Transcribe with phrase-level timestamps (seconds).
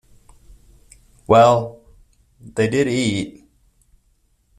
[1.27, 1.79] Well,
[2.55, 3.45] did they eat.